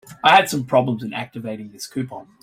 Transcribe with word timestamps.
I 0.23 0.35
had 0.35 0.49
some 0.49 0.65
problems 0.65 1.03
in 1.03 1.13
activating 1.13 1.69
this 1.71 1.85
coupon. 1.85 2.27